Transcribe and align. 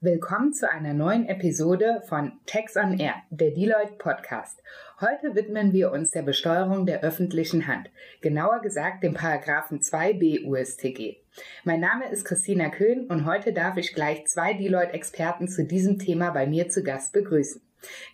Willkommen 0.00 0.52
zu 0.52 0.70
einer 0.70 0.94
neuen 0.94 1.26
Episode 1.26 2.02
von 2.08 2.38
Tax 2.46 2.76
on 2.76 3.00
Air, 3.00 3.16
der 3.30 3.50
Deloitte 3.50 3.94
Podcast. 3.98 4.62
Heute 5.00 5.36
widmen 5.36 5.72
wir 5.72 5.92
uns 5.92 6.10
der 6.10 6.22
Besteuerung 6.22 6.84
der 6.84 7.04
öffentlichen 7.04 7.68
Hand, 7.68 7.88
genauer 8.20 8.60
gesagt 8.62 9.04
dem 9.04 9.14
Paragraphen 9.14 9.78
2b 9.78 10.44
USTG. 10.44 11.18
Mein 11.62 11.78
Name 11.78 12.10
ist 12.10 12.24
Christina 12.24 12.68
Köhn 12.68 13.06
und 13.06 13.24
heute 13.24 13.52
darf 13.52 13.76
ich 13.76 13.94
gleich 13.94 14.26
zwei 14.26 14.54
Deloitte-Experten 14.54 15.46
zu 15.46 15.64
diesem 15.64 16.00
Thema 16.00 16.30
bei 16.30 16.48
mir 16.48 16.68
zu 16.68 16.82
Gast 16.82 17.12
begrüßen. 17.12 17.62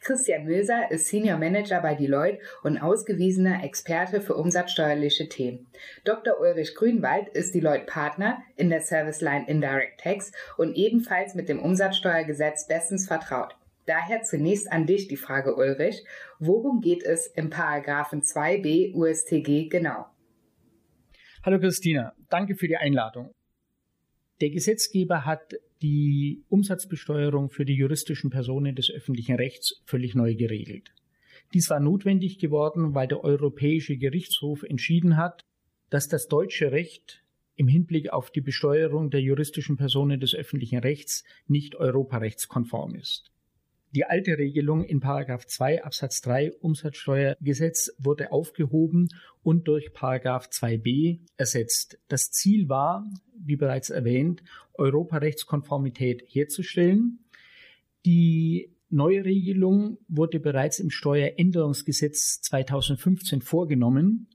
Christian 0.02 0.44
Möser 0.44 0.90
ist 0.90 1.06
Senior 1.06 1.38
Manager 1.38 1.80
bei 1.80 1.94
Deloitte 1.94 2.40
und 2.62 2.76
ausgewiesener 2.76 3.64
Experte 3.64 4.20
für 4.20 4.34
umsatzsteuerliche 4.34 5.30
Themen. 5.30 5.66
Dr. 6.04 6.38
Ulrich 6.38 6.74
Grünwald 6.74 7.28
ist 7.28 7.54
Deloitte 7.54 7.86
Partner 7.86 8.42
in 8.56 8.68
der 8.68 8.82
Service 8.82 9.22
Line 9.22 9.48
Indirect 9.48 10.02
Tax 10.02 10.32
und 10.58 10.76
ebenfalls 10.76 11.34
mit 11.34 11.48
dem 11.48 11.60
Umsatzsteuergesetz 11.60 12.68
bestens 12.68 13.08
vertraut. 13.08 13.56
Daher 13.86 14.22
zunächst 14.22 14.72
an 14.72 14.86
dich 14.86 15.08
die 15.08 15.16
Frage, 15.16 15.56
Ulrich. 15.56 16.04
Worum 16.38 16.80
geht 16.80 17.02
es 17.02 17.26
im 17.26 17.50
Paragraphen 17.50 18.22
2b 18.22 18.94
USTG 18.94 19.68
genau? 19.68 20.06
Hallo 21.42 21.58
Christina, 21.58 22.14
danke 22.30 22.54
für 22.54 22.66
die 22.66 22.78
Einladung. 22.78 23.34
Der 24.40 24.48
Gesetzgeber 24.48 25.26
hat 25.26 25.54
die 25.82 26.42
Umsatzbesteuerung 26.48 27.50
für 27.50 27.66
die 27.66 27.74
juristischen 27.74 28.30
Personen 28.30 28.74
des 28.74 28.90
öffentlichen 28.90 29.36
Rechts 29.36 29.82
völlig 29.84 30.14
neu 30.14 30.34
geregelt. 30.34 30.94
Dies 31.52 31.68
war 31.68 31.80
notwendig 31.80 32.38
geworden, 32.38 32.94
weil 32.94 33.06
der 33.06 33.22
Europäische 33.22 33.98
Gerichtshof 33.98 34.62
entschieden 34.62 35.18
hat, 35.18 35.44
dass 35.90 36.08
das 36.08 36.26
deutsche 36.28 36.72
Recht 36.72 37.22
im 37.56 37.68
Hinblick 37.68 38.10
auf 38.10 38.30
die 38.30 38.40
Besteuerung 38.40 39.10
der 39.10 39.20
juristischen 39.20 39.76
Personen 39.76 40.18
des 40.18 40.34
öffentlichen 40.34 40.78
Rechts 40.78 41.22
nicht 41.46 41.76
europarechtskonform 41.76 42.94
ist. 42.94 43.33
Die 43.94 44.04
alte 44.04 44.38
Regelung 44.38 44.82
in 44.82 44.98
2 45.46 45.84
Absatz 45.84 46.20
3 46.22 46.54
Umsatzsteuergesetz 46.54 47.94
wurde 47.98 48.32
aufgehoben 48.32 49.08
und 49.44 49.68
durch 49.68 49.92
2b 50.46 51.20
ersetzt. 51.36 52.00
Das 52.08 52.32
Ziel 52.32 52.68
war, 52.68 53.08
wie 53.38 53.54
bereits 53.54 53.90
erwähnt, 53.90 54.42
Europarechtskonformität 54.74 56.24
herzustellen. 56.26 57.20
Die 58.04 58.74
neue 58.90 59.24
Regelung 59.24 59.98
wurde 60.08 60.40
bereits 60.40 60.80
im 60.80 60.90
Steueränderungsgesetz 60.90 62.40
2015 62.40 63.42
vorgenommen. 63.42 64.26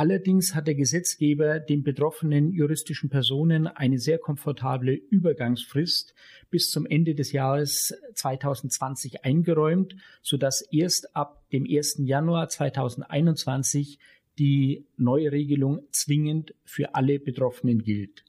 Allerdings 0.00 0.54
hat 0.54 0.66
der 0.66 0.76
Gesetzgeber 0.76 1.60
den 1.60 1.82
betroffenen 1.82 2.52
juristischen 2.52 3.10
Personen 3.10 3.66
eine 3.66 3.98
sehr 3.98 4.16
komfortable 4.16 4.94
Übergangsfrist 4.94 6.14
bis 6.48 6.70
zum 6.70 6.86
Ende 6.86 7.14
des 7.14 7.32
Jahres 7.32 7.92
2020 8.14 9.26
eingeräumt, 9.26 9.94
sodass 10.22 10.62
erst 10.62 11.14
ab 11.14 11.46
dem 11.50 11.66
1. 11.70 11.96
Januar 11.98 12.48
2021 12.48 13.98
die 14.38 14.86
neue 14.96 15.32
Regelung 15.32 15.82
zwingend 15.90 16.54
für 16.64 16.94
alle 16.94 17.18
Betroffenen 17.18 17.82
gilt. 17.82 18.24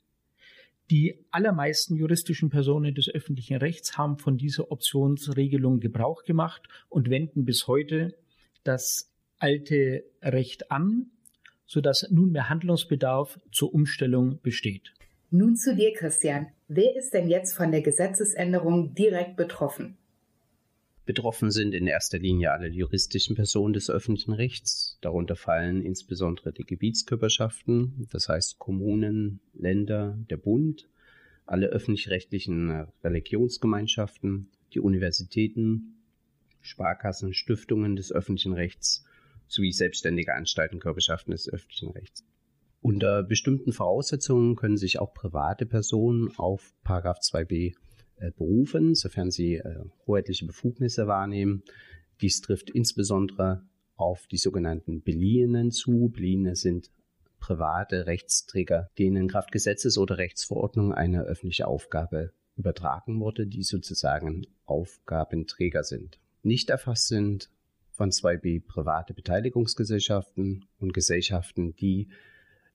Die 0.89 1.23
allermeisten 1.31 1.95
juristischen 1.95 2.50
Personen 2.50 2.95
des 2.95 3.08
öffentlichen 3.08 3.56
Rechts 3.56 3.97
haben 3.97 4.17
von 4.17 4.38
dieser 4.38 4.73
Optionsregelung 4.73 5.80
Gebrauch 5.80 6.25
gemacht 6.25 6.63
und 6.89 7.09
wenden 7.09 7.45
bis 7.45 7.66
heute 7.67 8.13
das 8.66 9.09
alte 9.39 10.03
Recht 10.22 10.69
an 10.69 11.11
sodass 11.72 12.05
nunmehr 12.11 12.50
Handlungsbedarf 12.50 13.40
zur 13.50 13.73
Umstellung 13.73 14.41
besteht. 14.41 14.91
Nun 15.29 15.56
zu 15.56 15.73
dir, 15.73 15.94
Christian. 15.94 16.47
Wer 16.68 16.97
ist 16.97 17.13
denn 17.13 17.29
jetzt 17.29 17.53
von 17.53 17.72
der 17.72 17.81
Gesetzesänderung 17.81 18.94
direkt 18.94 19.38
betroffen? 19.38 19.95
Betroffen 21.06 21.50
sind 21.50 21.73
in 21.73 21.88
erster 21.88 22.19
Linie 22.19 22.51
alle 22.51 22.68
juristischen 22.68 23.38
Personen 23.38 23.72
des 23.72 23.90
öffentlichen 23.90 24.34
Rechts. 24.34 24.97
Darunter 25.00 25.38
fallen 25.38 25.81
insbesondere 25.81 26.51
die 26.51 26.66
Gebietskörperschaften, 26.66 28.06
das 28.12 28.28
heißt 28.28 28.59
Kommunen, 28.59 29.40
Länder, 29.53 30.18
der 30.29 30.38
Bund, 30.38 30.90
alle 31.45 31.68
öffentlich-rechtlichen 31.68 32.85
Religionsgemeinschaften, 33.01 34.50
die 34.74 34.81
Universitäten, 34.81 36.01
Sparkassen, 36.59 37.34
Stiftungen 37.34 37.95
des 37.95 38.12
öffentlichen 38.12 38.51
Rechts 38.51 39.06
sowie 39.51 39.72
selbstständige 39.72 40.34
Anstalten, 40.34 40.79
Körperschaften 40.79 41.31
des 41.31 41.50
öffentlichen 41.50 41.91
Rechts. 41.91 42.25
Unter 42.81 43.22
bestimmten 43.22 43.73
Voraussetzungen 43.73 44.56
können 44.56 44.78
sich 44.78 45.00
auch 45.00 45.13
private 45.13 45.66
Personen 45.66 46.31
auf 46.38 46.73
2b 46.85 47.75
äh, 48.16 48.31
berufen, 48.31 48.95
sofern 48.95 49.29
sie 49.29 49.56
äh, 49.56 49.84
hoheitliche 50.07 50.45
Befugnisse 50.45 51.06
wahrnehmen. 51.06 51.63
Dies 52.22 52.41
trifft 52.41 52.69
insbesondere 52.72 53.63
auf 53.95 54.25
die 54.28 54.38
sogenannten 54.38 55.03
Beliehenen 55.03 55.69
zu. 55.69 56.09
Beliehene 56.12 56.56
sind 56.56 56.89
private 57.39 58.07
Rechtsträger, 58.07 58.89
denen 58.97 59.28
Kraft 59.28 59.51
Gesetzes 59.51 59.97
oder 59.97 60.18
Rechtsverordnung 60.18 60.94
eine 60.94 61.23
öffentliche 61.23 61.68
Aufgabe 61.68 62.31
übertragen 62.56 63.19
wurde, 63.19 63.47
die 63.47 63.63
sozusagen 63.63 64.47
Aufgabenträger 64.66 65.83
sind. 65.83 66.19
Nicht 66.41 66.69
erfasst 66.69 67.07
sind 67.07 67.50
von 68.01 68.09
2b 68.09 68.66
private 68.66 69.13
Beteiligungsgesellschaften 69.13 70.66
und 70.79 70.91
Gesellschaften, 70.91 71.75
die 71.75 72.07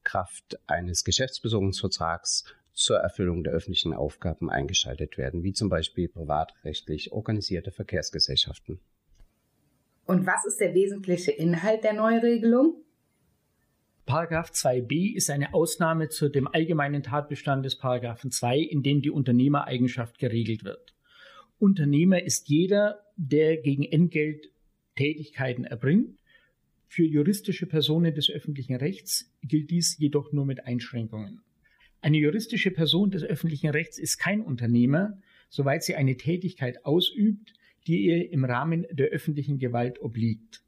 Kraft 0.04 0.56
eines 0.69 1.03
Geschäftsbesorgungsvertrags 1.03 2.44
zur 2.72 2.98
Erfüllung 2.98 3.42
der 3.42 3.53
öffentlichen 3.53 3.92
Aufgaben 3.92 4.48
eingeschaltet 4.50 5.19
werden, 5.19 5.42
wie 5.42 5.53
zum 5.53 5.69
Beispiel 5.69 6.06
privatrechtlich 6.06 7.10
organisierte 7.10 7.72
Verkehrsgesellschaften. 7.72 8.78
Und 10.04 10.28
was 10.28 10.47
ist 10.47 10.60
der 10.60 10.75
wesentliche 10.75 11.32
Inhalt 11.32 11.82
der 11.82 11.94
Neuregelung? 11.94 12.84
Paragraph 14.04 14.53
2b 14.53 15.16
ist 15.16 15.28
eine 15.28 15.54
Ausnahme 15.54 16.08
zu 16.08 16.28
dem 16.28 16.47
allgemeinen 16.47 17.03
Tatbestand 17.03 17.64
des 17.64 17.76
Paragraphen 17.76 18.31
2, 18.31 18.58
in 18.60 18.84
dem 18.84 19.03
die 19.03 19.10
Unternehmereigenschaft 19.10 20.20
geregelt 20.20 20.62
wird. 20.62 20.94
Unternehmer 21.58 22.22
ist 22.22 22.48
jeder, 22.48 23.03
der 23.16 23.56
gegen 23.56 23.82
Entgelt 23.82 24.53
Tätigkeiten 24.96 25.64
erbringt. 25.64 26.18
Für 26.88 27.04
juristische 27.04 27.66
Personen 27.66 28.14
des 28.14 28.30
öffentlichen 28.30 28.76
Rechts 28.76 29.32
gilt 29.42 29.70
dies 29.70 29.96
jedoch 29.98 30.32
nur 30.32 30.46
mit 30.46 30.64
Einschränkungen. 30.64 31.42
Eine 32.00 32.18
juristische 32.18 32.70
Person 32.70 33.10
des 33.10 33.22
öffentlichen 33.22 33.70
Rechts 33.70 33.98
ist 33.98 34.18
kein 34.18 34.40
Unternehmer, 34.40 35.18
soweit 35.48 35.82
sie 35.82 35.94
eine 35.94 36.16
Tätigkeit 36.16 36.84
ausübt, 36.84 37.54
die 37.86 38.06
ihr 38.06 38.30
im 38.30 38.44
Rahmen 38.44 38.86
der 38.90 39.08
öffentlichen 39.08 39.58
Gewalt 39.58 40.00
obliegt. 40.00 40.62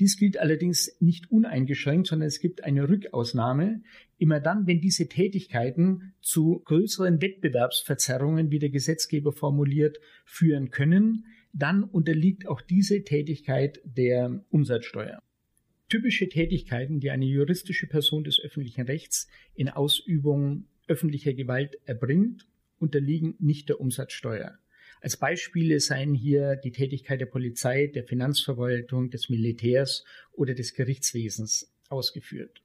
Dies 0.00 0.16
gilt 0.16 0.38
allerdings 0.38 0.96
nicht 1.00 1.30
uneingeschränkt, 1.30 2.06
sondern 2.06 2.28
es 2.28 2.38
gibt 2.38 2.62
eine 2.62 2.88
Rückausnahme. 2.88 3.82
Immer 4.16 4.38
dann, 4.38 4.66
wenn 4.66 4.80
diese 4.80 5.08
Tätigkeiten 5.08 6.14
zu 6.20 6.60
größeren 6.64 7.20
Wettbewerbsverzerrungen, 7.20 8.50
wie 8.52 8.60
der 8.60 8.70
Gesetzgeber 8.70 9.32
formuliert, 9.32 9.98
führen 10.24 10.70
können, 10.70 11.24
dann 11.52 11.84
unterliegt 11.84 12.46
auch 12.46 12.60
diese 12.60 13.04
Tätigkeit 13.04 13.80
der 13.84 14.44
Umsatzsteuer. 14.50 15.20
Typische 15.88 16.28
Tätigkeiten, 16.28 17.00
die 17.00 17.10
eine 17.10 17.24
juristische 17.24 17.86
Person 17.86 18.24
des 18.24 18.40
öffentlichen 18.40 18.82
Rechts 18.82 19.28
in 19.54 19.68
Ausübung 19.68 20.66
öffentlicher 20.86 21.32
Gewalt 21.32 21.78
erbringt, 21.84 22.46
unterliegen 22.78 23.34
nicht 23.38 23.68
der 23.68 23.80
Umsatzsteuer. 23.80 24.58
Als 25.00 25.16
Beispiele 25.16 25.80
seien 25.80 26.14
hier 26.14 26.56
die 26.56 26.72
Tätigkeit 26.72 27.20
der 27.20 27.26
Polizei, 27.26 27.86
der 27.86 28.04
Finanzverwaltung, 28.04 29.10
des 29.10 29.28
Militärs 29.28 30.04
oder 30.32 30.54
des 30.54 30.74
Gerichtswesens 30.74 31.72
ausgeführt. 31.88 32.62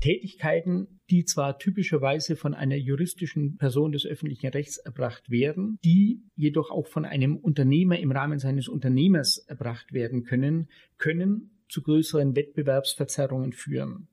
Tätigkeiten, 0.00 1.00
die 1.10 1.24
zwar 1.24 1.58
typischerweise 1.58 2.36
von 2.36 2.54
einer 2.54 2.76
juristischen 2.76 3.56
Person 3.56 3.92
des 3.92 4.06
öffentlichen 4.06 4.48
Rechts 4.48 4.78
erbracht 4.78 5.30
werden, 5.30 5.78
die 5.84 6.22
jedoch 6.34 6.70
auch 6.70 6.86
von 6.86 7.04
einem 7.04 7.36
Unternehmer 7.36 7.98
im 7.98 8.12
Rahmen 8.12 8.38
seines 8.38 8.68
Unternehmers 8.68 9.38
erbracht 9.38 9.92
werden 9.92 10.24
können, 10.24 10.68
können 10.98 11.50
zu 11.68 11.82
größeren 11.82 12.36
Wettbewerbsverzerrungen 12.36 13.52
führen. 13.52 14.08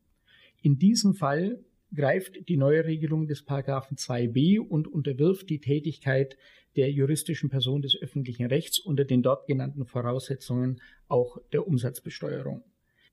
In 0.62 0.78
diesem 0.78 1.14
Fall 1.14 1.64
greift 1.94 2.48
die 2.50 2.58
Neuregelung 2.58 3.28
des 3.28 3.44
Paragraphen 3.44 3.98
2b 3.98 4.60
und 4.60 4.88
unterwirft 4.88 5.50
die 5.50 5.60
Tätigkeit 5.60 6.38
der 6.76 6.90
juristischen 6.92 7.50
Person 7.50 7.82
des 7.82 7.96
öffentlichen 8.02 8.48
Rechts 8.48 8.80
unter 8.80 9.06
den 9.06 9.22
dort 9.22 9.46
genannten 9.46 9.86
Voraussetzungen 9.86 10.82
auch 11.08 11.38
der 11.52 11.68
Umsatzbesteuerung. 11.68 12.64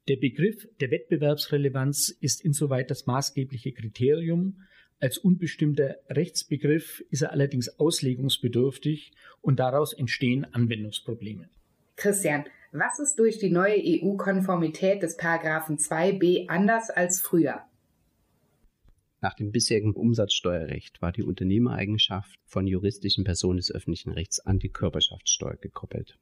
Der 0.09 0.17
Begriff 0.17 0.67
der 0.81 0.91
Wettbewerbsrelevanz 0.91 2.09
ist 2.21 2.45
insoweit 2.45 2.91
das 2.91 3.07
maßgebliche 3.07 3.73
Kriterium. 3.73 4.63
Als 4.99 5.19
unbestimmter 5.19 5.97
Rechtsbegriff 6.09 7.01
ist 7.11 7.23
er 7.23 7.33
allerdings 7.33 7.79
auslegungsbedürftig 7.79 9.13
und 9.41 9.61
daraus 9.61 9.93
entstehen 9.93 10.45
Anwendungsprobleme. 10.53 11.49
Christian, 11.97 12.45
was 12.73 12.99
ist 12.99 13.19
durch 13.19 13.39
die 13.39 13.51
neue 13.51 13.77
EU-Konformität 13.77 15.03
des 15.03 15.17
Paragraphen 15.17 15.77
2b 15.77 16.49
anders 16.49 16.91
als 16.91 17.21
früher? 17.21 17.63
Nach 19.21 19.35
dem 19.35 19.53
bisherigen 19.53 19.93
Umsatzsteuerrecht 19.93 21.03
war 21.03 21.13
die 21.13 21.23
Unternehmereigenschaft 21.23 22.39
von 22.47 22.67
juristischen 22.67 23.25
Personen 23.25 23.59
des 23.59 23.71
öffentlichen 23.71 24.13
Rechts 24.13 24.41
an 24.41 24.59
die 24.59 24.71
Körperschaftssteuer 24.71 25.57
gekoppelt. 25.57 26.19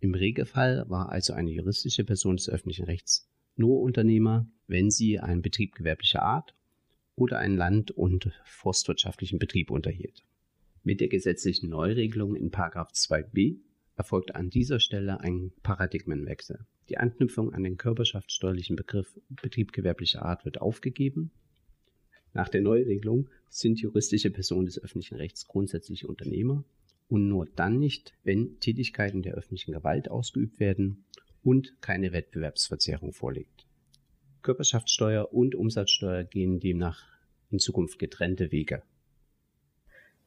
Im 0.00 0.14
Regelfall 0.14 0.84
war 0.88 1.10
also 1.10 1.32
eine 1.34 1.50
juristische 1.50 2.04
Person 2.04 2.36
des 2.36 2.48
öffentlichen 2.48 2.86
Rechts 2.86 3.28
nur 3.56 3.80
Unternehmer, 3.80 4.46
wenn 4.66 4.90
sie 4.90 5.18
einen 5.18 5.42
Betrieb 5.42 5.74
gewerblicher 5.74 6.22
Art 6.22 6.54
oder 7.14 7.38
einen 7.38 7.56
land- 7.56 7.90
und 7.90 8.32
forstwirtschaftlichen 8.44 9.38
Betrieb 9.38 9.70
unterhielt. 9.70 10.24
Mit 10.82 11.00
der 11.00 11.08
gesetzlichen 11.08 11.68
Neuregelung 11.68 12.34
in 12.34 12.50
2b 12.50 13.58
erfolgt 13.96 14.34
an 14.34 14.48
dieser 14.48 14.80
Stelle 14.80 15.20
ein 15.20 15.52
Paradigmenwechsel. 15.62 16.64
Die 16.88 16.96
Anknüpfung 16.96 17.52
an 17.52 17.64
den 17.64 17.76
körperschaftssteuerlichen 17.76 18.76
Begriff 18.76 19.20
Betrieb 19.28 19.72
gewerblicher 19.72 20.22
Art 20.22 20.46
wird 20.46 20.62
aufgegeben 20.62 21.30
nach 22.32 22.48
der 22.48 22.60
Neuregelung 22.60 23.28
sind 23.48 23.80
juristische 23.80 24.30
Personen 24.30 24.66
des 24.66 24.80
öffentlichen 24.82 25.16
Rechts 25.16 25.46
grundsätzlich 25.46 26.08
Unternehmer 26.08 26.64
und 27.10 27.28
nur 27.28 27.46
dann 27.56 27.78
nicht, 27.78 28.14
wenn 28.24 28.58
Tätigkeiten 28.60 29.22
der 29.22 29.34
öffentlichen 29.34 29.72
Gewalt 29.72 30.10
ausgeübt 30.10 30.58
werden 30.60 31.04
und 31.42 31.82
keine 31.82 32.12
Wettbewerbsverzerrung 32.12 33.12
vorliegt. 33.12 33.66
Körperschaftssteuer 34.42 35.32
und 35.34 35.54
Umsatzsteuer 35.54 36.24
gehen 36.24 36.60
demnach 36.60 37.02
in 37.50 37.58
Zukunft 37.58 37.98
getrennte 37.98 38.52
Wege. 38.52 38.82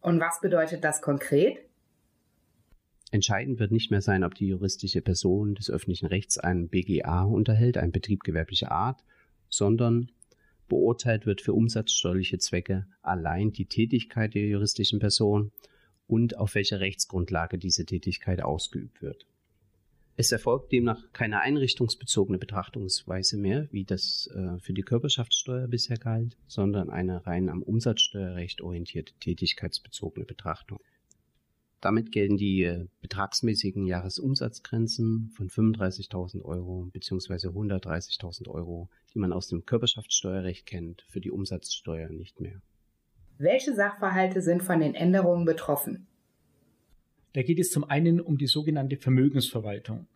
Und 0.02 0.20
was 0.20 0.42
bedeutet 0.42 0.84
das 0.84 1.02
konkret? 1.02 1.58
Entscheidend 3.12 3.60
wird 3.60 3.72
nicht 3.72 3.90
mehr 3.90 4.02
sein, 4.02 4.24
ob 4.24 4.36
die 4.36 4.48
juristische 4.48 5.02
Person 5.02 5.56
des 5.56 5.72
öffentlichen 5.72 6.08
Rechts 6.08 6.38
einen 6.38 6.68
BGA 6.68 7.24
unterhält, 7.24 7.78
einen 7.78 7.92
Betrieb 7.92 8.24
gewerblicher 8.24 8.72
Art, 8.72 9.04
sondern 9.50 10.10
Beurteilt 10.74 11.26
wird 11.26 11.42
für 11.42 11.54
umsatzsteuerliche 11.54 12.40
Zwecke 12.40 12.88
allein 13.02 13.52
die 13.52 13.66
Tätigkeit 13.66 14.34
der 14.34 14.48
juristischen 14.48 15.00
Person 15.00 15.52
und 16.08 16.38
auf 16.38 16.56
welcher 16.56 16.80
Rechtsgrundlage 16.80 17.58
diese 17.58 17.86
Tätigkeit 17.86 18.42
ausgeübt 18.42 19.02
wird. 19.02 19.26
Es 20.16 20.32
erfolgt 20.32 20.72
demnach 20.72 21.12
keine 21.12 21.40
einrichtungsbezogene 21.40 22.38
Betrachtungsweise 22.38 23.36
mehr, 23.36 23.68
wie 23.72 23.84
das 23.84 24.28
äh, 24.28 24.60
für 24.60 24.74
die 24.74 24.84
Körperschaftssteuer 24.84 25.68
bisher 25.68 25.98
galt, 25.98 26.38
sondern 26.48 26.92
eine 26.92 27.26
rein 27.26 27.50
am 27.50 27.64
Umsatzsteuerrecht 27.64 28.62
orientierte 28.62 29.14
tätigkeitsbezogene 29.20 30.26
Betrachtung. 30.26 30.80
Damit 31.82 32.12
gelten 32.12 32.38
die 32.38 32.64
äh, 32.64 32.86
betragsmäßigen 33.02 33.88
Jahresumsatzgrenzen 33.88 35.32
von 35.36 35.50
35.000 35.50 36.44
Euro 36.44 36.90
bzw. 36.94 37.48
130.000 37.48 38.48
Euro, 38.50 38.90
die 39.14 39.20
man 39.20 39.34
aus 39.34 39.48
dem 39.48 39.66
Körperschaftssteuerrecht 39.66 40.68
kennt, 40.68 41.06
für 41.10 41.22
die 41.22 41.32
Umsatzsteuer 41.32 42.10
nicht 42.10 42.40
mehr. 42.40 42.62
Welche 43.38 43.74
Sachverhalte 43.74 44.42
sind 44.42 44.62
von 44.64 44.80
den 44.80 44.94
Änderungen 44.94 45.46
betroffen? 45.46 46.08
Da 47.34 47.42
geht 47.42 47.60
es 47.60 47.72
zum 47.72 47.84
einen 47.84 48.22
um 48.22 48.38
die 48.38 48.48
sogenannte 48.48 48.98
Vermögensverwaltung. 48.98 50.08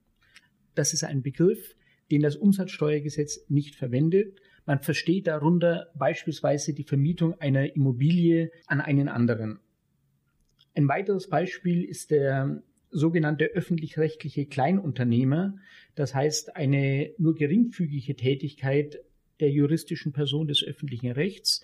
Das 0.75 0.93
ist 0.93 1.03
ein 1.03 1.23
Begriff, 1.23 1.75
den 2.11 2.21
das 2.21 2.35
Umsatzsteuergesetz 2.35 3.45
nicht 3.49 3.75
verwendet. 3.75 4.39
Man 4.65 4.79
versteht 4.79 5.27
darunter 5.27 5.87
beispielsweise 5.95 6.73
die 6.73 6.83
Vermietung 6.83 7.33
einer 7.41 7.75
Immobilie 7.75 8.51
an 8.67 8.81
einen 8.81 9.07
anderen. 9.07 9.59
Ein 10.75 10.87
weiteres 10.87 11.27
Beispiel 11.27 11.83
ist 11.83 12.11
der 12.11 12.61
sogenannte 12.91 13.45
öffentlich-rechtliche 13.45 14.45
Kleinunternehmer, 14.45 15.55
das 15.95 16.13
heißt 16.13 16.55
eine 16.55 17.11
nur 17.17 17.33
geringfügige 17.33 18.15
Tätigkeit 18.15 18.99
der 19.39 19.49
juristischen 19.49 20.13
Person 20.13 20.47
des 20.47 20.63
öffentlichen 20.63 21.11
Rechts, 21.11 21.63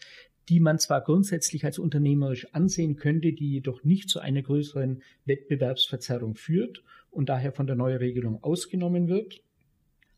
die 0.50 0.60
man 0.60 0.80
zwar 0.80 1.02
grundsätzlich 1.02 1.66
als 1.66 1.80
unternehmerisch 1.80 2.54
ansehen 2.54 2.96
könnte, 2.96 3.34
die 3.34 3.52
jedoch 3.52 3.84
nicht 3.84 4.10
zu 4.10 4.20
einer 4.20 4.42
größeren 4.42 5.02
Wettbewerbsverzerrung 5.26 6.36
führt 6.36 6.84
und 7.12 7.30
daher 7.30 7.54
von 7.54 7.68
der 7.68 7.76
Neuregelung 7.76 8.44
ausgenommen 8.44 9.08
wird. 9.08 9.42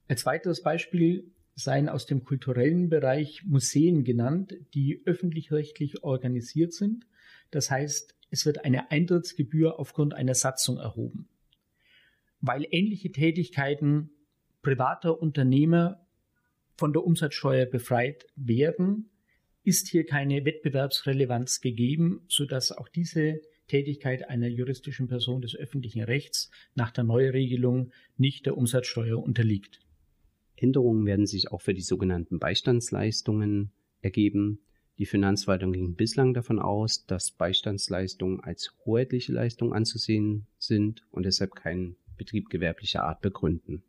Als 0.07 0.25
weiteres 0.25 0.63
Beispiel 0.63 1.31
seien 1.55 1.89
aus 1.89 2.05
dem 2.05 2.23
kulturellen 2.23 2.89
Bereich 2.89 3.43
Museen 3.45 4.03
genannt, 4.03 4.55
die 4.73 5.01
öffentlich-rechtlich 5.05 6.03
organisiert 6.03 6.73
sind. 6.73 7.07
Das 7.51 7.71
heißt, 7.71 8.15
es 8.29 8.45
wird 8.45 8.65
eine 8.65 8.91
Eintrittsgebühr 8.91 9.79
aufgrund 9.79 10.13
einer 10.13 10.35
Satzung 10.35 10.77
erhoben. 10.77 11.29
Weil 12.41 12.67
ähnliche 12.71 13.11
Tätigkeiten 13.11 14.09
privater 14.61 15.21
Unternehmer 15.21 16.05
von 16.75 16.91
der 16.91 17.05
Umsatzsteuer 17.05 17.65
befreit 17.65 18.27
werden, 18.35 19.09
ist 19.65 19.87
hier 19.87 20.05
keine 20.05 20.45
Wettbewerbsrelevanz 20.45 21.61
gegeben, 21.61 22.21
sodass 22.27 22.71
auch 22.71 22.87
diese 22.87 23.41
Tätigkeit 23.67 24.29
einer 24.29 24.47
juristischen 24.47 25.07
Person 25.07 25.41
des 25.41 25.55
öffentlichen 25.55 26.03
Rechts 26.03 26.51
nach 26.75 26.91
der 26.91 27.03
Neuregelung 27.03 27.91
nicht 28.15 28.45
der 28.45 28.57
Umsatzsteuer 28.57 29.21
unterliegt. 29.21 29.81
Änderungen 30.55 31.05
werden 31.05 31.25
sich 31.25 31.51
auch 31.51 31.61
für 31.61 31.73
die 31.73 31.81
sogenannten 31.81 32.39
Beistandsleistungen 32.39 33.71
ergeben. 34.01 34.59
Die 34.97 35.05
Finanzverwaltung 35.05 35.73
ging 35.73 35.95
bislang 35.95 36.33
davon 36.33 36.59
aus, 36.59 37.05
dass 37.05 37.31
Beistandsleistungen 37.31 38.39
als 38.39 38.73
hoheitliche 38.85 39.33
Leistung 39.33 39.73
anzusehen 39.73 40.47
sind 40.57 41.05
und 41.11 41.25
deshalb 41.25 41.55
keinen 41.55 41.97
Betrieb 42.17 42.49
gewerblicher 42.49 43.03
Art 43.03 43.21
begründen. 43.21 43.83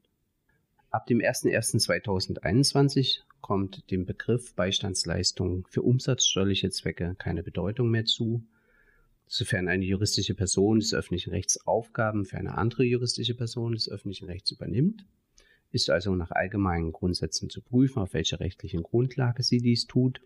Ab 0.90 1.06
dem 1.06 1.18
01.01.2021 1.18 3.20
kommt 3.46 3.90
dem 3.92 4.06
Begriff 4.06 4.54
Beistandsleistung 4.54 5.66
für 5.70 5.82
umsatzsteuerliche 5.82 6.70
Zwecke 6.70 7.14
keine 7.16 7.44
Bedeutung 7.44 7.90
mehr 7.90 8.04
zu, 8.04 8.44
sofern 9.28 9.68
eine 9.68 9.84
juristische 9.84 10.34
Person 10.34 10.80
des 10.80 10.92
öffentlichen 10.92 11.30
Rechts 11.30 11.64
Aufgaben 11.64 12.24
für 12.24 12.38
eine 12.38 12.58
andere 12.58 12.82
juristische 12.82 13.34
Person 13.34 13.72
des 13.72 13.88
öffentlichen 13.88 14.26
Rechts 14.26 14.50
übernimmt, 14.50 15.06
ist 15.70 15.90
also 15.90 16.14
nach 16.16 16.32
allgemeinen 16.32 16.90
Grundsätzen 16.90 17.48
zu 17.48 17.62
prüfen, 17.62 18.00
auf 18.00 18.14
welcher 18.14 18.40
rechtlichen 18.40 18.82
Grundlage 18.82 19.44
sie 19.44 19.58
dies 19.58 19.86
tut 19.86 20.20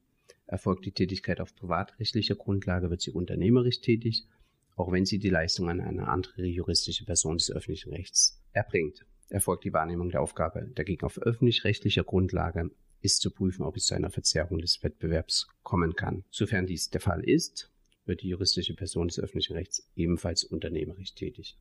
Erfolgt 0.51 0.85
die 0.85 0.91
Tätigkeit 0.91 1.41
auf 1.41 1.55
privatrechtlicher 1.55 2.35
Grundlage, 2.35 2.91
wird 2.91 3.03
sie 3.03 3.13
unternehmerisch 3.13 3.83
tätig, 3.83 4.27
auch 4.75 4.91
wenn 4.91 5.07
sie 5.07 5.21
die 5.21 5.31
Leistung 5.31 5.71
an 5.71 5.81
eine 5.81 6.09
andere 6.09 6.45
juristische 6.45 7.05
Person 7.05 7.37
des 7.37 7.53
öffentlichen 7.53 7.93
Rechts 7.93 8.43
erbringt. 8.53 9.07
Erfolgt 9.29 9.63
die 9.63 9.73
Wahrnehmung 9.73 10.11
der 10.11 10.23
Aufgabe 10.23 10.69
dagegen 10.75 11.07
auf 11.07 11.19
öffentlich-rechtlicher 11.19 12.03
Grundlage, 12.03 12.73
ist 13.01 13.21
zu 13.21 13.31
prüfen, 13.31 13.63
ob 13.63 13.77
es 13.77 13.87
zu 13.87 13.95
einer 13.95 14.11
Verzerrung 14.11 14.59
des 14.59 14.83
Wettbewerbs 14.83 15.49
kommen 15.63 15.95
kann. 15.95 16.25
Sofern 16.31 16.67
dies 16.67 16.91
der 16.91 17.01
Fall 17.01 17.23
ist, 17.25 17.71
wird 18.05 18.23
die 18.23 18.29
juristische 18.29 18.75
Person 18.75 19.09
des 19.09 19.21
öffentlichen 19.21 19.55
Rechts 19.55 19.89
ebenfalls 19.95 20.45
unternehmerisch 20.45 21.15
tätig. 21.15 21.59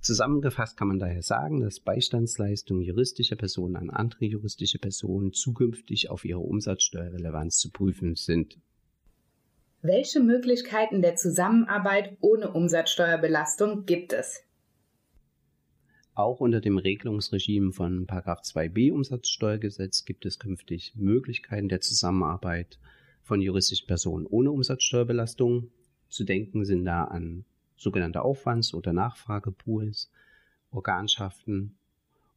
Zusammengefasst 0.00 0.76
kann 0.76 0.88
man 0.88 0.98
daher 0.98 1.22
sagen, 1.22 1.60
dass 1.60 1.78
Beistandsleistungen 1.78 2.82
juristischer 2.82 3.36
Personen 3.36 3.76
an 3.76 3.88
andere 3.88 4.24
juristische 4.24 4.78
Personen 4.78 5.32
zukünftig 5.32 6.10
auf 6.10 6.24
ihre 6.24 6.40
Umsatzsteuerrelevanz 6.40 7.58
zu 7.58 7.70
prüfen 7.70 8.16
sind. 8.16 8.58
Welche 9.80 10.20
Möglichkeiten 10.20 11.02
der 11.02 11.14
Zusammenarbeit 11.14 12.16
ohne 12.20 12.50
Umsatzsteuerbelastung 12.50 13.86
gibt 13.86 14.12
es? 14.12 14.42
Auch 16.14 16.40
unter 16.40 16.60
dem 16.60 16.76
Regelungsregime 16.76 17.72
von 17.72 18.06
2b 18.06 18.92
Umsatzsteuergesetz 18.92 20.04
gibt 20.04 20.26
es 20.26 20.38
künftig 20.38 20.92
Möglichkeiten 20.94 21.70
der 21.70 21.80
Zusammenarbeit 21.80 22.78
von 23.22 23.40
juristischen 23.40 23.86
Personen 23.86 24.26
ohne 24.26 24.50
Umsatzsteuerbelastung. 24.50 25.70
Zu 26.10 26.24
denken 26.24 26.66
sind 26.66 26.84
da 26.84 27.04
an 27.04 27.46
sogenannte 27.76 28.20
Aufwands- 28.20 28.74
oder 28.74 28.92
Nachfragepools, 28.92 30.10
Organschaften 30.70 31.78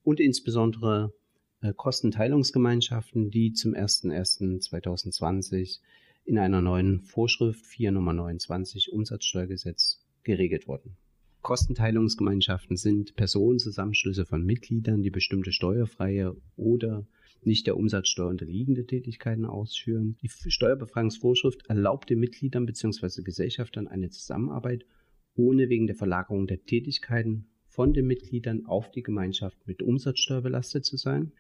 und 0.04 0.22
insbesondere 0.22 1.14
äh, 1.62 1.74
Kostenteilungsgemeinschaften, 1.74 3.30
die 3.30 3.52
zum 3.52 3.74
01.01.2020 3.74 5.80
in 6.24 6.38
einer 6.38 6.62
neuen 6.62 7.02
Vorschrift 7.02 7.66
4 7.66 7.92
Nummer 7.92 8.14
29 8.14 8.94
Umsatzsteuergesetz 8.94 10.02
geregelt 10.24 10.70
wurden. 10.70 10.96
Kostenteilungsgemeinschaften 11.46 12.76
sind 12.76 13.16
Personenzusammenschlüsse 13.16 14.26
von 14.26 14.44
Mitgliedern, 14.44 15.04
die 15.04 15.12
bestimmte 15.12 15.52
steuerfreie 15.52 16.36
oder 16.56 17.06
nicht 17.44 17.68
der 17.68 17.78
Umsatzsteuer 17.78 18.30
unterliegende 18.30 18.88
Tätigkeiten 18.88 19.46
ausführen. 19.46 20.18
Die 20.24 20.28
Steuerbefreiungsvorschrift 20.28 21.68
erlaubt 21.68 22.10
den 22.10 22.20
Mitgliedern 22.20 22.66
bzw. 22.66 23.22
Gesellschaftern 23.22 23.88
eine 23.88 24.10
Zusammenarbeit 24.10 24.88
ohne 25.36 25.70
wegen 25.70 25.86
der 25.86 25.96
Verlagerung 25.96 26.48
der 26.48 26.66
Tätigkeiten 26.66 27.46
von 27.68 27.94
den 27.94 28.08
Mitgliedern 28.08 28.66
auf 28.66 28.90
die 28.90 29.04
Gemeinschaft 29.04 29.68
mit 29.68 29.84
Umsatzsteuer 29.84 30.42
belastet 30.42 30.84
zu 30.84 30.98
sein. 30.98 31.32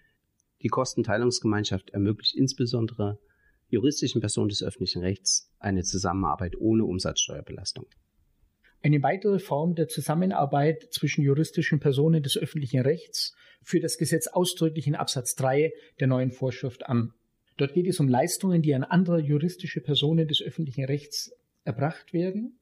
Die 0.61 0.67
Kostenteilungsgemeinschaft 0.67 1.89
ermöglicht 1.89 2.35
insbesondere 2.35 3.17
juristischen 3.69 4.21
Personen 4.21 4.49
des 4.49 4.61
öffentlichen 4.61 5.01
Rechts 5.01 5.51
eine 5.57 5.81
Zusammenarbeit 5.81 6.55
ohne 6.59 6.85
Umsatzsteuerbelastung. 6.85 7.87
Eine 8.85 9.01
weitere 9.01 9.39
Form 9.39 9.73
der 9.73 9.87
Zusammenarbeit 9.87 10.89
zwischen 10.91 11.23
juristischen 11.23 11.79
Personen 11.79 12.21
des 12.21 12.37
öffentlichen 12.37 12.81
Rechts 12.81 13.35
führt 13.63 13.83
das 13.83 13.97
Gesetz 13.97 14.27
ausdrücklich 14.27 14.85
in 14.85 14.93
Absatz 14.93 15.33
3 15.33 15.73
der 15.99 16.05
neuen 16.05 16.29
Vorschrift 16.29 16.85
an. 16.85 17.11
Dort 17.57 17.73
geht 17.73 17.87
es 17.87 17.99
um 17.99 18.07
Leistungen, 18.07 18.61
die 18.61 18.75
an 18.75 18.83
andere 18.83 19.19
juristische 19.19 19.81
Personen 19.81 20.27
des 20.27 20.39
öffentlichen 20.39 20.85
Rechts 20.85 21.31
erbracht 21.63 22.13
werden. 22.13 22.59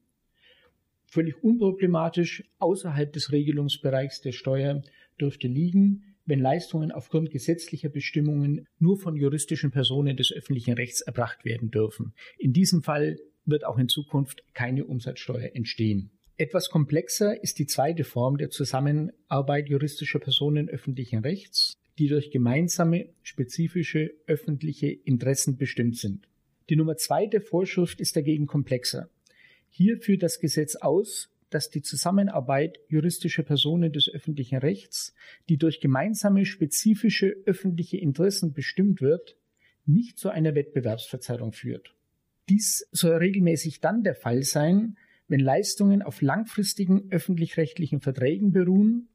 Völlig 1.04 1.44
unproblematisch 1.44 2.42
außerhalb 2.58 3.12
des 3.12 3.30
Regelungsbereichs 3.30 4.22
der 4.22 4.32
Steuer 4.32 4.82
dürfte 5.20 5.46
liegen, 5.46 6.14
wenn 6.24 6.40
Leistungen 6.40 6.90
aufgrund 6.90 7.32
gesetzlicher 7.32 7.90
Bestimmungen 7.90 8.66
nur 8.78 8.96
von 8.96 9.14
juristischen 9.14 9.72
Personen 9.72 10.16
des 10.16 10.32
öffentlichen 10.32 10.72
Rechts 10.72 11.02
erbracht 11.02 11.44
werden 11.44 11.70
dürfen. 11.70 12.14
In 12.38 12.54
diesem 12.54 12.82
Fall 12.82 13.18
wird 13.46 13.64
auch 13.64 13.78
in 13.78 13.88
Zukunft 13.88 14.42
keine 14.54 14.84
Umsatzsteuer 14.84 15.50
entstehen. 15.54 16.10
Etwas 16.36 16.68
komplexer 16.68 17.42
ist 17.42 17.58
die 17.58 17.66
zweite 17.66 18.02
Form 18.02 18.38
der 18.38 18.50
Zusammenarbeit 18.50 19.68
juristischer 19.68 20.18
Personen 20.18 20.68
öffentlichen 20.68 21.20
Rechts, 21.20 21.74
die 21.98 22.08
durch 22.08 22.30
gemeinsame 22.30 23.10
spezifische 23.22 24.12
öffentliche 24.26 24.88
Interessen 24.88 25.56
bestimmt 25.56 25.96
sind. 25.96 26.26
Die 26.68 26.76
Nummer 26.76 26.96
zwei 26.96 27.26
der 27.26 27.40
Vorschrift 27.40 28.00
ist 28.00 28.16
dagegen 28.16 28.46
komplexer. 28.46 29.08
Hier 29.70 29.98
führt 29.98 30.22
das 30.22 30.40
Gesetz 30.40 30.76
aus, 30.76 31.30
dass 31.50 31.70
die 31.70 31.82
Zusammenarbeit 31.82 32.80
juristischer 32.88 33.44
Personen 33.44 33.92
des 33.92 34.08
öffentlichen 34.08 34.58
Rechts, 34.58 35.14
die 35.48 35.56
durch 35.56 35.80
gemeinsame 35.80 36.46
spezifische 36.46 37.36
öffentliche 37.46 37.96
Interessen 37.96 38.52
bestimmt 38.52 39.00
wird, 39.00 39.36
nicht 39.86 40.18
zu 40.18 40.30
einer 40.30 40.56
Wettbewerbsverzerrung 40.56 41.52
führt. 41.52 41.94
Dies 42.48 42.86
soll 42.92 43.16
regelmäßig 43.16 43.80
dann 43.80 44.02
der 44.02 44.14
Fall 44.14 44.42
sein, 44.42 44.96
wenn 45.28 45.40
Leistungen 45.40 46.02
auf 46.02 46.20
langfristigen 46.20 47.10
öffentlich-rechtlichen 47.10 48.00
Verträgen 48.00 48.52
beruhen, 48.52 49.08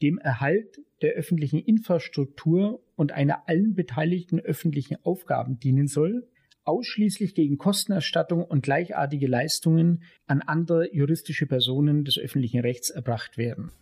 dem 0.00 0.18
Erhalt 0.18 0.80
der 1.02 1.14
öffentlichen 1.14 1.58
Infrastruktur 1.58 2.80
und 2.94 3.12
einer 3.12 3.48
allen 3.48 3.74
beteiligten 3.74 4.38
öffentlichen 4.38 4.96
Aufgaben 5.04 5.58
dienen 5.58 5.88
soll, 5.88 6.28
ausschließlich 6.64 7.34
gegen 7.34 7.58
Kostenerstattung 7.58 8.44
und 8.44 8.62
gleichartige 8.62 9.26
Leistungen 9.26 10.02
an 10.26 10.42
andere 10.42 10.94
juristische 10.94 11.46
Personen 11.46 12.04
des 12.04 12.18
öffentlichen 12.18 12.60
Rechts 12.60 12.90
erbracht 12.90 13.38
werden. 13.38 13.72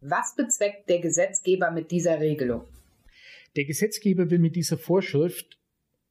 Was 0.00 0.34
bezweckt 0.36 0.88
der 0.90 1.00
Gesetzgeber 1.00 1.70
mit 1.70 1.90
dieser 1.90 2.20
Regelung? 2.20 2.64
Der 3.54 3.64
Gesetzgeber 3.64 4.30
will 4.30 4.38
mit 4.38 4.56
dieser 4.56 4.76
Vorschrift 4.76 5.55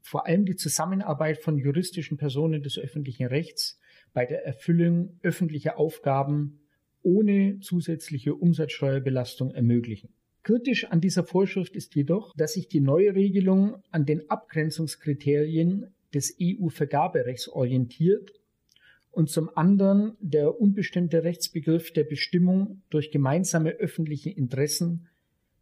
vor 0.06 0.28
allem 0.28 0.46
die 0.46 0.56
Zusammenarbeit 0.56 1.40
von 1.40 1.58
juristischen 1.58 2.18
Personen 2.18 2.62
des 2.62 2.78
öffentlichen 2.78 3.26
Rechts 3.26 3.80
bei 4.14 4.28
der 4.28 4.46
Erfüllung 4.46 5.20
öffentlicher 5.24 5.80
Aufgaben 5.80 6.60
ohne 7.02 7.60
zusätzliche 7.60 8.36
Umsatzsteuerbelastung 8.36 9.52
ermöglichen. 9.56 10.10
Kritisch 10.44 10.86
an 10.86 11.02
dieser 11.02 11.24
Vorschrift 11.24 11.76
ist 11.76 11.96
jedoch, 11.96 12.36
dass 12.38 12.54
sich 12.54 12.68
die 12.68 12.82
neue 12.82 13.16
Regelung 13.16 13.82
an 13.90 14.06
den 14.06 14.30
Abgrenzungskriterien 14.30 15.88
des 16.14 16.38
EU-Vergaberechts 16.40 17.50
orientiert 17.50 18.32
und 19.10 19.32
zum 19.32 19.50
anderen 19.58 20.18
der 20.20 20.62
unbestimmte 20.62 21.24
Rechtsbegriff 21.24 21.92
der 21.94 22.04
Bestimmung 22.04 22.84
durch 22.92 23.10
gemeinsame 23.10 23.72
öffentliche 23.72 24.30
Interessen 24.30 25.08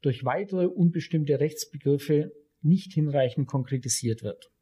durch 0.01 0.25
weitere 0.25 0.65
unbestimmte 0.65 1.39
Rechtsbegriffe 1.39 2.33
nicht 2.63 2.93
hinreichend 2.93 3.47
konkretisiert 3.47 4.23
wird 4.23 4.53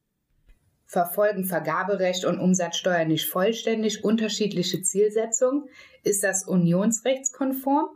verfolgen 0.92 1.46
Vergaberecht 1.46 2.26
und 2.26 2.38
Umsatzsteuer 2.38 3.06
nicht 3.06 3.26
vollständig 3.26 4.04
unterschiedliche 4.04 4.82
Zielsetzungen? 4.82 5.70
Ist 6.04 6.22
das 6.22 6.46
unionsrechtskonform? 6.46 7.88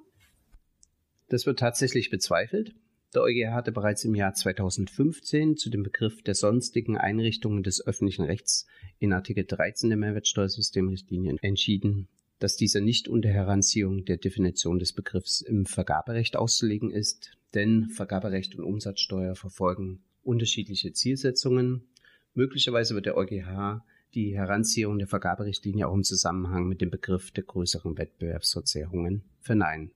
Das 1.28 1.46
wird 1.46 1.60
tatsächlich 1.60 2.10
bezweifelt. 2.10 2.74
Der 3.14 3.24
EuGH 3.24 3.52
hatte 3.52 3.74
bereits 3.74 4.06
im 4.06 4.16
Jahr 4.16 4.34
2015 4.34 5.58
zu 5.58 5.70
dem 5.70 5.84
Begriff 5.84 6.24
der 6.24 6.36
sonstigen 6.36 6.98
Einrichtungen 6.98 7.64
des 7.64 7.86
öffentlichen 7.86 8.24
Rechts 8.24 8.66
in 9.00 9.12
Artikel 9.12 9.44
13 9.44 9.90
der 9.90 9.98
Mehrwertsteuersystemrichtlinie 9.98 11.36
entschieden, 11.42 12.08
dass 12.46 12.56
dieser 12.56 12.80
nicht 12.80 13.08
unter 13.08 13.30
Heranziehung 13.30 14.06
der 14.06 14.18
Definition 14.18 14.78
des 14.78 14.94
Begriffs 14.94 15.42
im 15.42 15.66
Vergaberecht 15.66 16.38
auszulegen 16.38 16.92
ist, 16.92 17.32
denn 17.56 17.90
Vergaberecht 17.90 18.56
und 18.56 18.64
Umsatzsteuer 18.64 19.36
verfolgen 19.36 20.04
unterschiedliche 20.24 20.94
Zielsetzungen 20.94 21.88
Möglicherweise 22.36 22.96
wird 22.96 23.06
der 23.06 23.16
EuGH 23.16 23.82
die 24.14 24.36
Heranziehung 24.36 25.00
der 25.00 25.08
Vergaberichtlinie 25.08 25.88
auch 25.88 25.94
im 25.94 26.04
Zusammenhang 26.04 26.68
mit 26.68 26.82
dem 26.82 26.90
Begriff 26.90 27.32
der 27.32 27.46
größeren 27.46 27.98
Wettbewerbsverzerrungen 27.98 29.24
verneinen. 29.40 29.92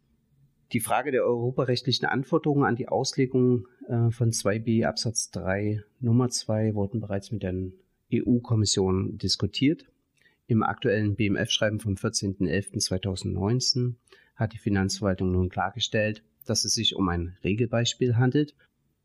Die 0.71 0.79
Frage 0.79 1.11
der 1.11 1.25
europarechtlichen 1.25 2.05
Anforderungen 2.05 2.63
an 2.63 2.75
die 2.75 2.87
Auslegung 2.87 3.67
äh, 3.87 4.09
von 4.11 4.31
2b 4.31 4.85
Absatz 4.85 5.31
3 5.31 5.83
Nummer 5.99 6.29
2 6.29 6.75
wurden 6.75 7.01
bereits 7.01 7.31
mit 7.31 7.43
der 7.43 7.53
EU-Kommission 8.13 9.17
diskutiert. 9.17 9.85
Im 10.49 10.63
aktuellen 10.63 11.15
BMF-Schreiben 11.15 11.79
vom 11.79 11.93
14.11.2019 11.93 13.93
hat 14.35 14.53
die 14.53 14.57
Finanzverwaltung 14.57 15.31
nun 15.31 15.49
klargestellt, 15.49 16.23
dass 16.45 16.65
es 16.65 16.73
sich 16.73 16.95
um 16.95 17.07
ein 17.07 17.37
Regelbeispiel 17.43 18.17
handelt 18.17 18.55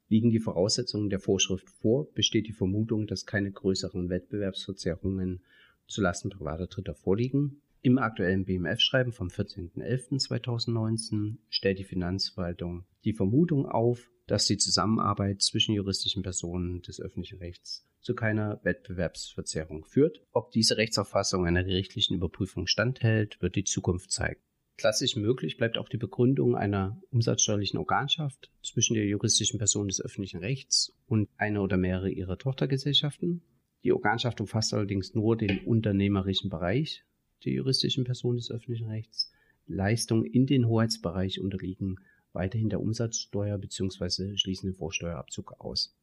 Liegen 0.09 0.31
die 0.31 0.41
Voraussetzungen 0.41 1.11
der 1.11 1.19
Vorschrift 1.19 1.69
vor, 1.71 2.07
besteht 2.13 2.47
die 2.47 2.53
Vermutung, 2.53 3.07
dass 3.07 3.25
keine 3.27 3.51
größeren 3.51 4.09
Wettbewerbsverzerrungen 4.11 5.43
zulasten 5.87 6.31
privater 6.31 6.67
Dritter 6.67 6.95
vorliegen. 6.95 7.63
Im 7.81 7.99
aktuellen 7.99 8.45
BMF-Schreiben 8.45 9.13
vom 9.13 9.29
14.11.2019 9.29 11.37
stellt 11.49 11.79
die 11.79 11.85
Finanzverwaltung 11.85 12.85
die 13.05 13.13
Vermutung 13.13 13.67
auf, 13.67 14.11
dass 14.27 14.47
die 14.47 14.57
Zusammenarbeit 14.57 15.43
zwischen 15.43 15.75
juristischen 15.75 16.23
Personen 16.23 16.81
des 16.83 17.01
öffentlichen 17.01 17.39
Rechts 17.39 17.87
zu 18.05 18.15
keiner 18.15 18.61
Wettbewerbsverzerrung 18.63 19.85
führt. 19.85 20.21
Ob 20.33 20.53
diese 20.53 20.77
Rechtsauffassung 20.77 21.47
einer 21.47 21.65
gerichtlichen 21.65 22.15
Überprüfung 22.15 22.67
standhält, 22.67 23.41
wird 23.41 23.57
die 23.57 23.65
Zukunft 23.65 24.13
zeigen. 24.13 24.41
Klassisch 24.77 25.17
möglich 25.17 25.57
bleibt 25.57 25.79
auch 25.79 25.89
die 25.89 25.97
Begründung 25.97 26.55
einer 26.55 27.01
umsatzsteuerlichen 27.11 27.79
Organschaft 27.79 28.51
zwischen 28.63 28.95
der 28.95 29.07
juristischen 29.07 29.59
Person 29.59 29.89
des 29.89 30.01
öffentlichen 30.01 30.41
Rechts 30.41 30.93
und 31.07 31.29
einer 31.37 31.63
oder 31.63 31.77
mehrere 31.77 32.11
ihrer 32.11 32.37
Tochtergesellschaften. 32.37 33.43
Die 33.85 33.93
Organschaft 33.93 34.41
umfasst 34.41 34.75
allerdings 34.75 35.15
nur 35.15 35.37
den 35.37 35.61
unternehmerischen 35.65 36.51
Bereich 36.51 37.05
der 37.45 37.53
juristischen 37.53 38.05
Person 38.05 38.37
des 38.37 38.51
öffentlichen 38.51 38.89
Rechts. 38.89 39.33
Leistungen 39.67 40.25
in 40.25 40.47
den 40.47 40.67
Hoheitsbereich 40.67 41.41
unterliegen 41.41 41.97
weiterhin 42.33 42.69
der 42.69 42.81
Umsatzsteuer 42.81 43.57
bzw. 43.57 44.37
schließen 44.37 44.71
den 44.71 44.77
Vorsteuerabzug 44.77 45.53
aus. 45.61 45.97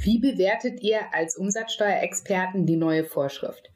Wie 0.00 0.18
bewertet 0.18 0.82
ihr 0.82 1.00
als 1.12 1.36
Umsatzsteuerexperten 1.36 2.66
die 2.66 2.76
neue 2.76 3.04
Vorschrift? 3.04 3.70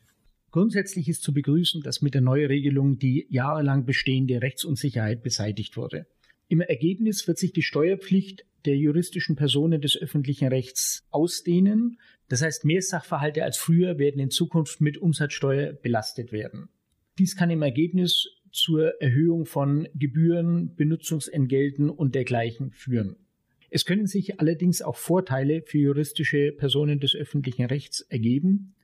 Grundsätzlich 0.51 1.09
ist 1.09 1.23
zu 1.23 1.33
begrüßen, 1.33 1.83
dass 1.83 2.01
mit 2.01 2.15
der 2.15 2.21
Neuregelung 2.21 2.99
die 2.99 3.27
jahrelang 3.31 3.85
bestehende 3.85 4.41
Rechtsunsicherheit 4.41 5.23
beseitigt 5.23 5.77
wurde. 5.77 6.07
Im 6.49 6.61
Ergebnis 6.61 7.29
wird 7.29 7.39
sich 7.39 7.53
die 7.53 7.63
Steuerpflicht 7.63 8.47
der 8.65 8.77
juristischen 8.77 9.37
Personen 9.37 9.81
des 9.81 9.97
öffentlichen 9.97 10.49
Rechts 10.49 11.07
ausdehnen. 11.11 11.99
Das 12.29 12.43
heißt, 12.43 12.65
mehr 12.65 12.83
Sachverhalte 12.83 13.45
als 13.45 13.57
früher 13.57 13.99
werden 13.99 14.21
in 14.21 14.31
Zukunft 14.31 14.81
mit 14.81 14.99
Umsatzsteuer 14.99 15.73
belastet 15.73 16.33
werden. 16.33 16.69
Dies 17.19 17.37
kann 17.37 17.51
im 17.51 17.63
Ergebnis 17.63 18.29
zur 18.51 19.01
Erhöhung 19.01 19.45
von 19.45 19.89
Gebühren, 19.95 20.75
Benutzungsentgelten 20.75 21.91
und 21.91 22.15
dergleichen 22.15 22.71
führen. 22.73 23.17
Es 23.71 23.85
können 23.85 24.07
sich 24.07 24.41
allerdings 24.41 24.83
auch 24.83 24.97
Vorteile 24.97 25.63
für 25.63 25.79
juristische 25.79 26.53
Personen 26.53 27.01
des 27.01 27.15
öffentlichen 27.15 27.67
Rechts 27.67 28.01
ergeben, 28.01 28.75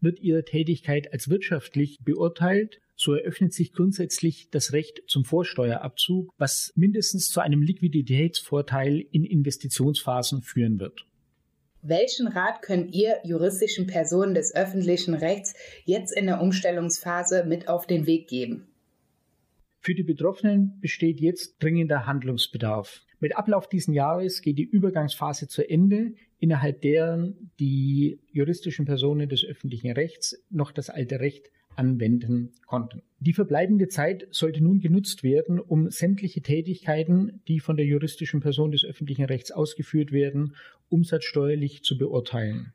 wird 0.00 0.20
ihre 0.20 0.44
Tätigkeit 0.44 1.12
als 1.12 1.28
wirtschaftlich 1.28 1.98
beurteilt, 2.04 2.80
so 2.94 3.14
eröffnet 3.14 3.52
sich 3.52 3.72
grundsätzlich 3.72 4.48
das 4.50 4.72
Recht 4.72 5.02
zum 5.06 5.24
Vorsteuerabzug, 5.24 6.32
was 6.36 6.72
mindestens 6.76 7.28
zu 7.28 7.40
einem 7.40 7.62
Liquiditätsvorteil 7.62 9.04
in 9.10 9.24
Investitionsphasen 9.24 10.42
führen 10.42 10.78
wird. 10.78 11.06
Welchen 11.80 12.26
Rat 12.26 12.62
könnt 12.62 12.92
ihr 12.92 13.20
juristischen 13.24 13.86
Personen 13.86 14.34
des 14.34 14.54
öffentlichen 14.54 15.14
Rechts 15.14 15.54
jetzt 15.84 16.16
in 16.16 16.26
der 16.26 16.40
Umstellungsphase 16.40 17.44
mit 17.44 17.68
auf 17.68 17.86
den 17.86 18.06
Weg 18.06 18.28
geben? 18.28 18.66
Für 19.80 19.94
die 19.94 20.02
Betroffenen 20.02 20.80
besteht 20.80 21.20
jetzt 21.20 21.62
dringender 21.62 22.04
Handlungsbedarf. 22.04 23.02
Mit 23.20 23.36
Ablauf 23.36 23.68
dieses 23.68 23.92
Jahres 23.92 24.42
geht 24.42 24.58
die 24.58 24.64
Übergangsphase 24.64 25.48
zu 25.48 25.68
Ende, 25.68 26.14
innerhalb 26.38 26.82
deren 26.82 27.50
die 27.58 28.20
juristischen 28.30 28.84
Personen 28.84 29.28
des 29.28 29.44
öffentlichen 29.44 29.90
Rechts 29.90 30.40
noch 30.50 30.70
das 30.70 30.88
alte 30.88 31.18
Recht 31.18 31.50
anwenden 31.74 32.52
konnten. 32.66 33.02
Die 33.20 33.32
verbleibende 33.32 33.88
Zeit 33.88 34.26
sollte 34.30 34.62
nun 34.62 34.80
genutzt 34.80 35.22
werden, 35.22 35.60
um 35.60 35.90
sämtliche 35.90 36.42
Tätigkeiten, 36.42 37.40
die 37.48 37.60
von 37.60 37.76
der 37.76 37.86
juristischen 37.86 38.40
Person 38.40 38.72
des 38.72 38.84
öffentlichen 38.84 39.24
Rechts 39.24 39.50
ausgeführt 39.50 40.12
werden, 40.12 40.54
umsatzsteuerlich 40.88 41.82
zu 41.82 41.98
beurteilen. 41.98 42.72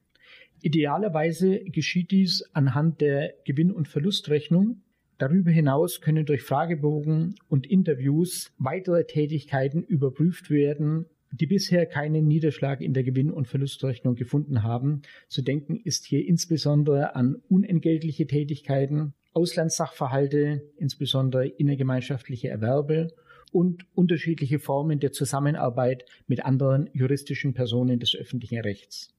Idealerweise 0.61 1.59
geschieht 1.59 2.11
dies 2.11 2.43
anhand 2.53 3.01
der 3.01 3.33
Gewinn- 3.45 3.73
und 3.73 3.89
Verlustrechnung. 3.89 4.81
Darüber 5.23 5.51
hinaus 5.51 6.01
können 6.01 6.25
durch 6.25 6.41
Fragebogen 6.41 7.35
und 7.47 7.65
Interviews 7.65 8.51
weitere 8.57 9.05
Tätigkeiten 9.05 9.81
überprüft 9.81 10.49
werden, 10.49 11.05
die 11.31 11.47
bisher 11.47 11.85
keinen 11.85 12.27
Niederschlag 12.27 12.81
in 12.81 12.93
der 12.93 13.05
Gewinn- 13.05 13.31
und 13.31 13.47
Verlustrechnung 13.47 14.15
gefunden 14.15 14.63
haben. 14.63 15.01
Zu 15.29 15.41
denken 15.41 15.77
ist 15.77 16.03
hier 16.03 16.27
insbesondere 16.27 17.15
an 17.15 17.37
unentgeltliche 17.47 18.27
Tätigkeiten, 18.27 19.13
Auslandssachverhalte, 19.31 20.61
insbesondere 20.75 21.47
innergemeinschaftliche 21.47 22.49
Erwerbe 22.49 23.07
und 23.53 23.85
unterschiedliche 23.95 24.59
Formen 24.59 24.99
der 24.99 25.13
Zusammenarbeit 25.13 26.03
mit 26.27 26.43
anderen 26.43 26.89
juristischen 26.91 27.53
Personen 27.53 28.01
des 28.01 28.13
öffentlichen 28.13 28.59
Rechts. 28.59 29.15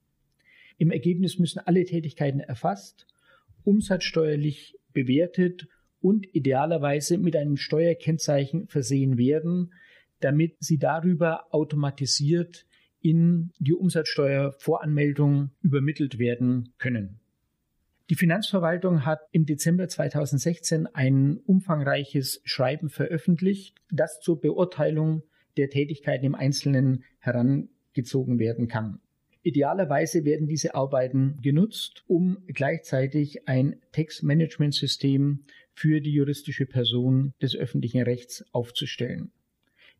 Im 0.77 0.91
Ergebnis 0.91 1.39
müssen 1.39 1.61
alle 1.65 1.83
Tätigkeiten 1.83 2.41
erfasst, 2.41 3.07
umsatzsteuerlich 3.63 4.75
bewertet 4.93 5.67
und 6.05 6.27
idealerweise 6.35 7.17
mit 7.17 7.35
einem 7.35 7.57
Steuerkennzeichen 7.57 8.67
versehen 8.67 9.17
werden, 9.17 9.73
damit 10.19 10.55
sie 10.59 10.77
darüber 10.77 11.51
automatisiert 11.51 12.67
in 13.01 13.49
die 13.57 13.73
Umsatzsteuervoranmeldung 13.73 15.49
übermittelt 15.63 16.19
werden 16.19 16.75
können. 16.77 17.19
Die 18.11 18.15
Finanzverwaltung 18.15 19.03
hat 19.03 19.21
im 19.31 19.47
Dezember 19.47 19.87
2016 19.87 20.85
ein 20.93 21.37
umfangreiches 21.37 22.39
Schreiben 22.43 22.89
veröffentlicht, 22.89 23.75
das 23.89 24.19
zur 24.19 24.39
Beurteilung 24.39 25.23
der 25.57 25.71
Tätigkeiten 25.71 26.25
im 26.25 26.35
Einzelnen 26.35 27.03
herangezogen 27.17 28.37
werden 28.37 28.67
kann. 28.67 28.99
Idealerweise 29.41 30.23
werden 30.23 30.47
diese 30.47 30.73
Arbeiten 30.73 31.39
genutzt, 31.41 32.03
um 32.07 32.37
gleichzeitig 32.47 33.47
ein 33.47 33.79
Textmanagementsystem 33.91 35.45
für 35.75 35.99
die 36.01 36.13
juristische 36.13 36.65
Person 36.65 37.33
des 37.41 37.55
öffentlichen 37.55 38.01
Rechts 38.01 38.43
aufzustellen. 38.53 39.31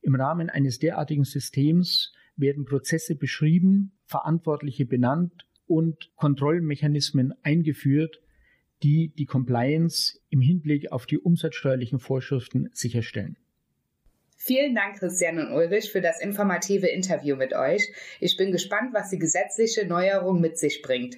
Im 0.02 0.16
Rahmen 0.16 0.50
eines 0.50 0.80
derartigen 0.80 1.26
Systems 1.26 2.14
werden 2.38 2.66
Prozesse 2.66 3.16
beschrieben, 3.16 3.92
Verantwortliche 4.06 4.86
benannt 4.86 5.46
und 5.68 6.12
Kontrollmechanismen 6.16 7.34
eingeführt, 7.44 8.22
die 8.84 9.14
die 9.18 9.26
Compliance 9.26 10.20
im 10.30 10.42
Hinblick 10.42 10.92
auf 10.92 11.06
die 11.06 11.18
umsatzsteuerlichen 11.18 12.00
Vorschriften 12.00 12.70
sicherstellen. 12.72 13.38
Vielen 14.38 14.76
Dank, 14.76 15.00
Christian 15.00 15.40
und 15.40 15.52
Ulrich, 15.54 15.92
für 15.92 16.02
das 16.02 16.22
informative 16.22 16.88
Interview 16.88 17.36
mit 17.36 17.54
euch. 17.54 17.92
Ich 18.20 18.38
bin 18.38 18.52
gespannt, 18.52 18.94
was 18.94 19.10
die 19.10 19.18
gesetzliche 19.18 19.88
Neuerung 19.88 20.40
mit 20.40 20.58
sich 20.58 20.82
bringt. 20.82 21.18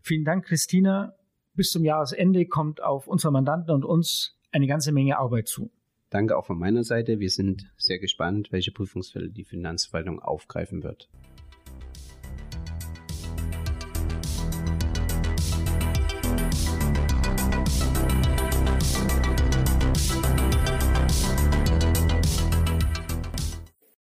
Vielen 0.00 0.24
Dank, 0.24 0.46
Christina. 0.46 1.14
Bis 1.54 1.70
zum 1.70 1.84
Jahresende 1.84 2.46
kommt 2.46 2.82
auf 2.82 3.06
unsere 3.06 3.32
Mandanten 3.32 3.74
und 3.74 3.84
uns 3.84 4.38
eine 4.52 4.66
ganze 4.66 4.92
Menge 4.92 5.18
Arbeit 5.18 5.48
zu. 5.48 5.70
Danke 6.08 6.36
auch 6.36 6.46
von 6.46 6.58
meiner 6.58 6.84
Seite. 6.84 7.20
Wir 7.20 7.30
sind 7.30 7.70
sehr 7.76 7.98
gespannt, 7.98 8.52
welche 8.52 8.72
Prüfungsfälle 8.72 9.30
die 9.30 9.44
Finanzverwaltung 9.44 10.20
aufgreifen 10.20 10.82
wird. 10.82 11.08